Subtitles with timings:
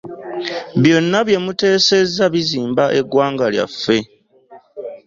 [0.81, 3.97] Byonna bye muteesezza bizimba eggwana lyaffe.